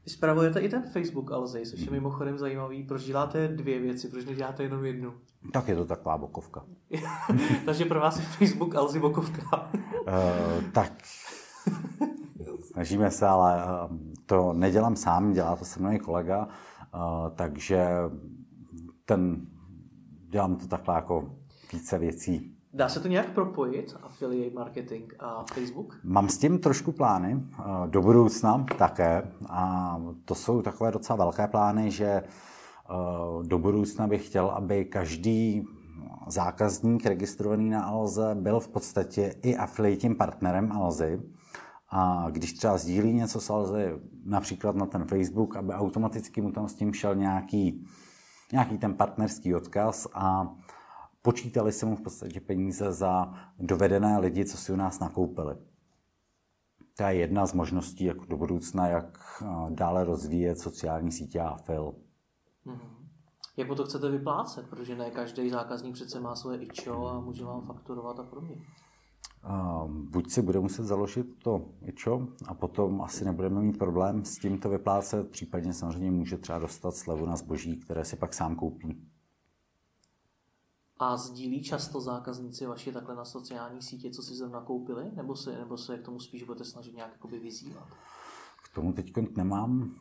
[0.07, 2.83] Vy spravujete i ten Facebook Alzej, což je mimochodem zajímavý.
[2.83, 5.15] Proč děláte dvě věci, proč neděláte jenom jednu?
[5.53, 6.65] Tak je to taková bokovka.
[7.65, 9.71] Takže pro vás je Facebook Alzi bokovka.
[9.75, 10.93] uh, tak
[12.73, 16.49] snažíme se, ale uh, to nedělám sám, dělá to se mnou kolega,
[16.95, 17.87] uh, takže
[19.05, 19.47] ten,
[20.29, 21.31] dělám to takhle jako
[21.73, 25.99] více věcí Dá se to nějak propojit, affiliate marketing a Facebook?
[26.05, 29.33] Mám s tím trošku plány, eh, do budoucna také.
[29.49, 32.23] A to jsou takové docela velké plány, že eh,
[33.43, 35.67] do budoucna bych chtěl, aby každý
[36.27, 41.23] zákazník registrovaný na Alze byl v podstatě i affiliate partnerem Alzy.
[41.91, 43.93] A když třeba sdílí něco s Alzy,
[44.25, 47.87] například na ten Facebook, aby automaticky mu tam s tím šel nějaký,
[48.53, 50.55] nějaký ten partnerský odkaz a
[51.27, 55.55] počítali se mu v podstatě peníze za dovedené lidi, co si u nás nakoupili.
[56.97, 59.19] To je jedna z možností jak do budoucna, jak
[59.69, 61.95] dále rozvíjet sociální sítě a fil.
[62.67, 63.07] Mm-hmm.
[63.57, 64.69] Jak to chcete vyplácet?
[64.71, 68.57] Protože ne každý zákazník přece má svoje ičo a může vám fakturovat a podobně.
[69.87, 74.59] Buď si bude muset založit to ičo a potom asi nebudeme mít problém s tím
[74.59, 79.09] to vyplácet, případně samozřejmě může třeba dostat slevu na zboží, které si pak sám koupí.
[80.99, 85.59] A sdílí často zákazníci vaši takhle na sociální sítě, co si zrovna koupili, nebo se,
[85.59, 87.89] nebo se k tomu spíš budete snažit nějak jakoby vyzývat?
[88.65, 89.95] K tomu teď nemám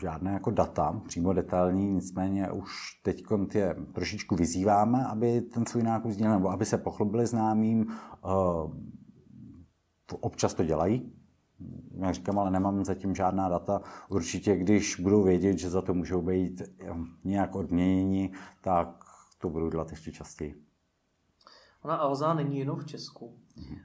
[0.00, 6.10] žádné jako data, přímo detailní, nicméně už teď je trošičku vyzýváme, aby ten svůj nákup
[6.10, 7.86] sdílel, nebo aby se pochlubili známým.
[10.20, 11.12] Občas to dělají,
[11.90, 13.80] jak říkám, ale nemám zatím žádná data.
[14.08, 16.62] Určitě, když budou vědět, že za to můžou být
[17.24, 19.04] nějak odměněni, tak
[19.38, 20.68] to budu dělat ještě častěji.
[21.82, 23.76] Ona Alza není jenom v Česku, mm.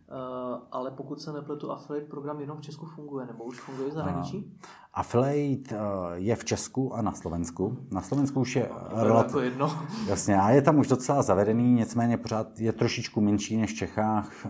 [0.72, 4.58] ale pokud se nepletu, affiliate program jenom v Česku funguje, nebo už funguje v zahraničí?
[4.94, 5.80] Affiliate eh,
[6.16, 7.78] je v Česku a na Slovensku.
[7.92, 9.72] Na Slovensku už je no, relativně jedno.
[10.08, 14.46] Jasně, a je tam už docela zavedený, nicméně pořád je trošičku menší než v Čechách,
[14.46, 14.50] eh,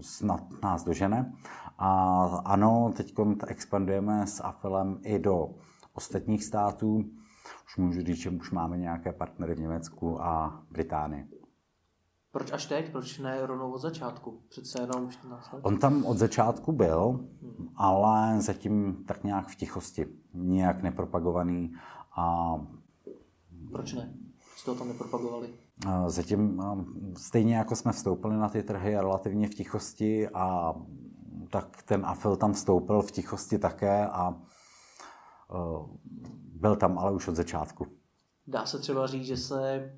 [0.00, 1.32] snad nás dožene.
[1.78, 3.14] A ano, teď
[3.46, 5.48] expandujeme s Affilem i do
[5.92, 7.04] ostatních států
[7.66, 11.28] už můžu říct, že už máme nějaké partnery v Německu a Británii.
[12.30, 12.92] Proč až teď?
[12.92, 14.40] Proč ne rovnou od začátku?
[14.48, 15.60] Přece jenom 14 let.
[15.64, 17.10] On tam od začátku byl,
[17.42, 17.68] hmm.
[17.76, 20.06] ale zatím tak nějak v tichosti.
[20.34, 21.74] Nijak nepropagovaný.
[22.16, 22.54] A...
[23.72, 24.14] Proč ne?
[24.56, 25.48] Jste to tam nepropagovali?
[26.06, 26.62] Zatím
[27.16, 30.74] stejně jako jsme vstoupili na ty trhy relativně v tichosti a
[31.50, 34.34] tak ten Afil tam vstoupil v tichosti také a
[36.54, 37.86] byl tam ale už od začátku.
[38.46, 39.92] Dá se třeba říct, že se,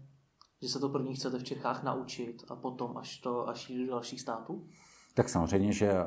[0.62, 3.90] že se to první chcete v Čechách naučit a potom až to až jít do
[3.90, 4.66] dalších států?
[5.14, 6.06] Tak samozřejmě, že eh,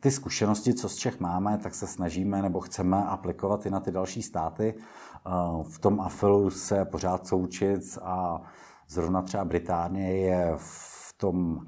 [0.00, 3.90] ty zkušenosti, co z Čech máme, tak se snažíme nebo chceme aplikovat i na ty
[3.90, 4.74] další státy.
[4.76, 5.30] Eh,
[5.62, 8.42] v tom afilu se pořád součit a
[8.88, 11.66] zrovna třeba Británie je v tom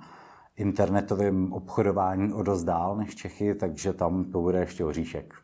[0.56, 5.34] internetovém obchodování o dost dál než Čechy, takže tam to bude ještě oříšek.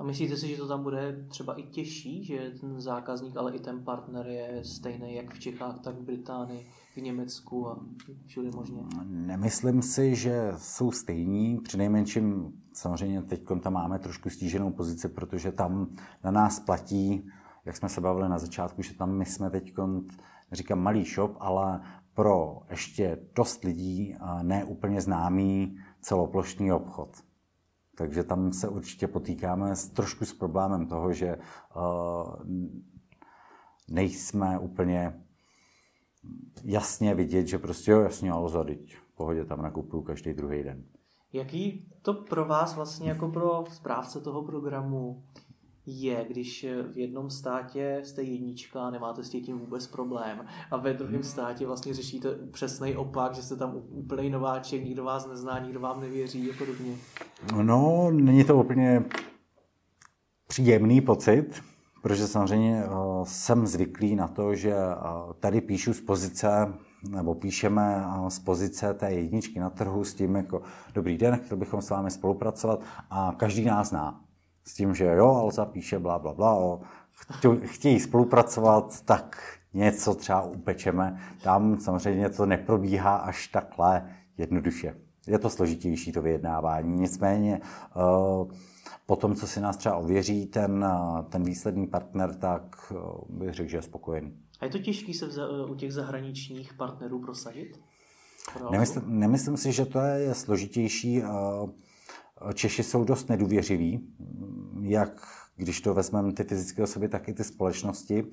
[0.00, 3.58] A myslíte si, že to tam bude třeba i těžší, že ten zákazník, ale i
[3.58, 7.80] ten partner je stejný jak v Čechách, tak v Británii, v Německu a
[8.26, 8.82] všude možně?
[9.04, 11.58] Nemyslím si, že jsou stejní.
[11.58, 17.28] Přinejmenším samozřejmě teď tam máme trošku stíženou pozici, protože tam na nás platí,
[17.64, 19.74] jak jsme se bavili na začátku, že tam my jsme teď,
[20.52, 21.80] říkám malý shop, ale
[22.14, 27.08] pro ještě dost lidí ne úplně známý celoplošný obchod.
[28.00, 32.34] Takže tam se určitě potýkáme s, trošku s problémem toho, že uh,
[33.88, 35.20] nejsme úplně
[36.64, 40.84] jasně vidět, že prostě jo, jasně, zadyť, v pohodě tam nakupuju každý druhý den.
[41.32, 45.24] Jaký to pro vás vlastně jako pro správce toho programu
[45.90, 50.94] je, když v jednom státě jste jednička a nemáte s tím vůbec problém a ve
[50.94, 51.22] druhém hmm.
[51.22, 56.00] státě vlastně řešíte přesný opak, že jste tam úplný nováček, nikdo vás nezná, nikdo vám
[56.00, 56.94] nevěří a podobně.
[57.62, 59.04] No, není to úplně
[60.48, 61.62] příjemný pocit,
[62.02, 66.74] protože samozřejmě uh, jsem zvyklý na to, že uh, tady píšu z pozice
[67.08, 70.62] nebo píšeme z pozice té jedničky na trhu s tím jako
[70.94, 72.80] dobrý den, chtěl bychom s vámi spolupracovat
[73.10, 74.29] a každý nás zná
[74.64, 76.80] s tím, že jo, Alza píše bla, bla, bla,
[77.64, 79.42] chtějí spolupracovat, tak
[79.74, 81.20] něco třeba upečeme.
[81.42, 84.94] Tam samozřejmě to neprobíhá až takhle jednoduše.
[85.26, 88.54] Je to složitější to vyjednávání, nicméně eh,
[89.06, 92.96] po tom, co si nás třeba ověří ten, eh, ten výsledný partner, tak eh,
[93.28, 94.36] bych řekl, že je spokojený.
[94.60, 95.26] A je to těžké se
[95.68, 97.80] u těch zahraničních partnerů prosadit?
[98.70, 101.22] Nemyslím, nemyslím si, že to je složitější.
[102.54, 104.14] Češi jsou dost nedůvěřiví,
[104.82, 105.26] jak
[105.60, 108.24] když to vezmeme ty fyzické osoby, tak i ty společnosti.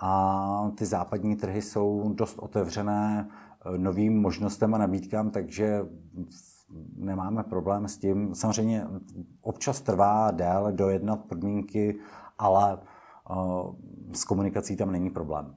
[0.00, 5.80] A ty západní trhy jsou dost otevřené eh, novým možnostem a nabídkám, takže
[6.96, 8.34] nemáme problém s tím.
[8.34, 8.86] Samozřejmě
[9.42, 11.98] občas trvá déle dojednat podmínky,
[12.38, 13.34] ale eh,
[14.12, 15.54] s komunikací tam není problém.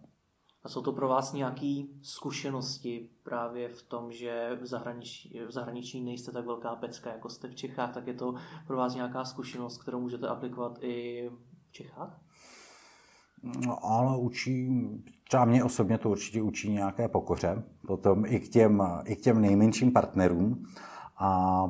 [0.63, 6.01] A jsou to pro vás nějaké zkušenosti právě v tom, že v zahraničí, v zahraničí
[6.01, 8.33] nejste tak velká pecka, jako jste v Čechách, tak je to
[8.67, 12.19] pro vás nějaká zkušenost, kterou můžete aplikovat i v Čechách?
[13.43, 14.69] No, ale učí,
[15.23, 19.41] třeba mě osobně to určitě učí nějaké pokoře, potom i k těm, i k těm
[19.41, 20.65] nejmenším partnerům
[21.17, 21.63] a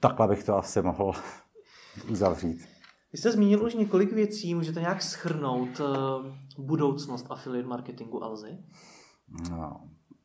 [0.00, 1.12] takhle bych to asi mohl
[2.10, 2.79] uzavřít.
[3.12, 5.86] Vy jste zmínil už několik věcí, můžete nějak schrnout uh,
[6.64, 8.58] budoucnost affiliate marketingu Alzy?
[9.50, 9.80] No,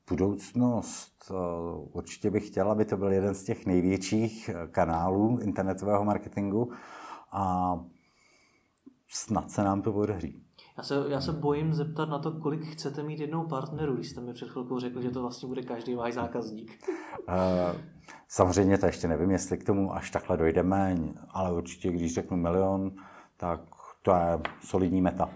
[0.09, 6.05] budoucnost uh, určitě bych chtěla, aby to byl jeden z těch největších eh, kanálů internetového
[6.05, 6.71] marketingu
[7.31, 7.75] a
[9.07, 10.44] snad se nám to podaří.
[10.77, 14.21] Já se, já se bojím zeptat na to, kolik chcete mít jednou partnerů, když jste
[14.21, 16.89] mi před chvilkou řekl, že to vlastně bude každý váš zákazník.
[17.27, 17.81] Uh,
[18.27, 20.97] samozřejmě to ještě nevím, jestli k tomu až takhle dojdeme,
[21.29, 22.91] ale určitě, když řeknu milion,
[23.37, 23.61] tak
[24.01, 25.29] to je solidní meta.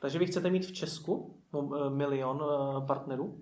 [0.00, 3.38] Takže vy chcete mít v Česku eh, milion eh, partnerů?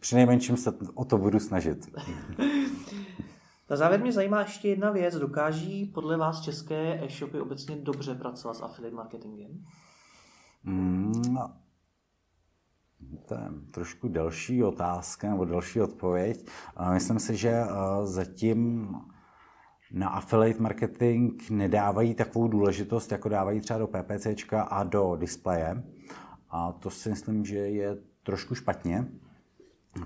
[0.00, 1.90] Při nejmenším se o to budu snažit.
[3.70, 5.14] Na závěr mě zajímá ještě jedna věc.
[5.14, 9.64] Dokáží podle vás české e-shopy obecně dobře pracovat s affiliate marketingem?
[10.64, 11.12] Mm,
[13.28, 13.40] to je
[13.70, 16.46] trošku delší otázka nebo delší odpověď.
[16.92, 17.66] Myslím si, že eh,
[18.02, 18.94] zatím
[19.92, 25.82] na affiliate marketing nedávají takovou důležitost, jako dávají třeba do PPC a do displeje.
[26.50, 29.08] A to si myslím, že je trošku špatně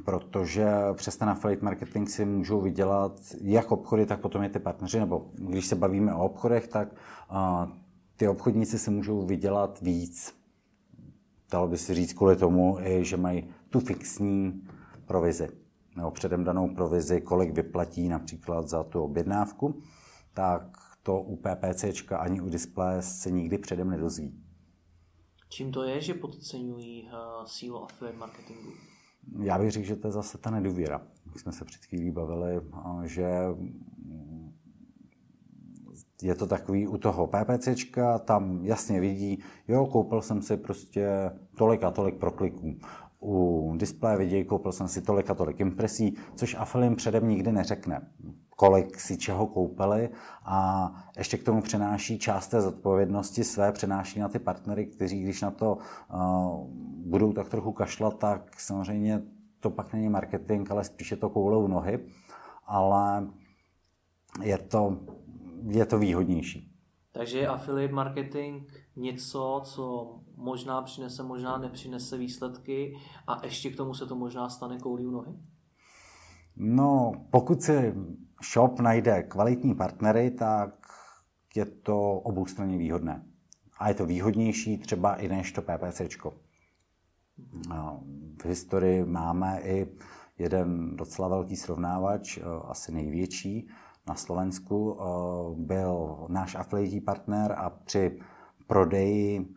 [0.05, 5.01] protože přes ten affiliate marketing si můžou vydělat jak obchody, tak potom i ty partneři,
[5.01, 6.95] nebo když se bavíme o obchodech, tak
[8.16, 10.34] ty obchodníci si můžou vydělat víc.
[11.51, 14.68] Dalo by si říct kvůli tomu, že mají tu fixní
[15.07, 15.49] provizi,
[15.97, 19.82] nebo předem danou provizi, kolik vyplatí například za tu objednávku,
[20.34, 20.62] tak
[21.03, 21.84] to u PPC
[22.18, 24.45] ani u displeje se nikdy předem nedozví.
[25.49, 27.11] Čím to je, že podceňují
[27.47, 28.70] sílu affiliate marketingu?
[29.42, 31.02] Já bych řekl, že to je zase ta nedůvěra.
[31.32, 32.60] My jsme se před chvílí bavili,
[33.04, 33.30] že
[36.22, 39.38] je to takový u toho PPCčka, tam jasně vidí,
[39.68, 41.08] jo, koupil jsem si prostě
[41.56, 42.76] tolik a tolik prokliků.
[43.20, 48.10] U displeje vidí, koupil jsem si tolik a tolik impresí, což Afilim předem nikdy neřekne,
[48.56, 50.10] kolik si čeho koupili
[50.44, 55.42] a ještě k tomu přenáší část té zodpovědnosti své, přenáší na ty partnery, kteří když
[55.42, 55.78] na to
[56.14, 56.66] uh,
[57.06, 59.22] budou tak trochu kašlat, tak samozřejmě
[59.60, 61.98] to pak není marketing, ale spíše to koulou nohy,
[62.66, 63.26] ale
[64.42, 65.00] je to,
[65.68, 66.72] je to výhodnější.
[67.12, 68.62] Takže je affiliate marketing
[68.96, 74.78] něco, co možná přinese, možná nepřinese výsledky a ještě k tomu se to možná stane
[74.78, 75.32] koulí u nohy?
[76.57, 77.95] No, pokud si
[78.53, 80.74] shop najde kvalitní partnery, tak
[81.55, 83.26] je to oboustranně výhodné.
[83.78, 86.34] A je to výhodnější třeba i než to PPCčko.
[88.43, 89.97] V historii máme i
[90.39, 93.68] jeden docela velký srovnávač, asi největší
[94.09, 94.99] na Slovensku,
[95.57, 98.20] byl náš affiliate partner a při
[98.66, 99.55] prodeji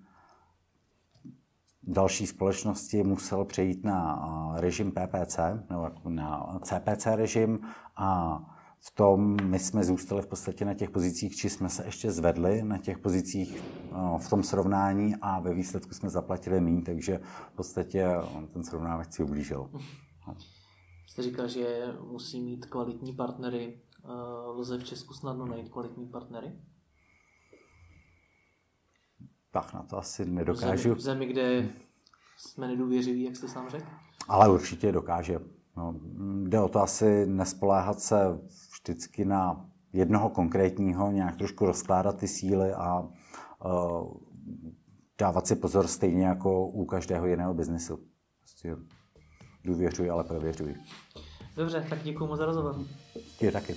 [1.84, 4.20] další společnosti musel přejít na
[4.56, 7.60] režim PPC, nebo jako na CPC režim
[7.96, 8.40] a
[8.84, 12.64] v tom my jsme zůstali v podstatě na těch pozicích, či jsme se ještě zvedli
[12.64, 13.64] na těch pozicích
[14.18, 17.20] v tom srovnání a ve výsledku jsme zaplatili méně, takže
[17.54, 18.08] v podstatě
[18.54, 19.70] ten srovnávač si ublížil.
[21.08, 23.80] Jste říkal, že musí mít kvalitní partnery.
[24.56, 26.52] Lze v Česku snadno najít kvalitní partnery?
[29.52, 30.96] Tak na to asi nedokážu.
[30.96, 31.70] V zemi, kde
[32.38, 33.86] jsme nedůvěřiví, jak jste sám řekl?
[34.28, 35.40] Ale určitě dokáže.
[35.78, 35.96] No,
[36.44, 38.40] jde o to asi nespoléhat se
[38.74, 44.14] vždycky na jednoho konkrétního, nějak trošku rozkládat ty síly a uh,
[45.18, 48.00] dávat si pozor stejně jako u každého jiného biznesu.
[48.40, 48.76] Prostě
[49.64, 50.76] důvěřuji, ale prověřuji.
[51.56, 52.76] Dobře, tak děkuji moc za rozhovor.
[53.42, 53.76] Je taky.